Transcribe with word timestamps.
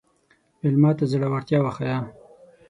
مېلمه 0.59 0.91
ته 0.97 1.03
زړورتیا 1.11 1.59
وښیه. 1.63 1.97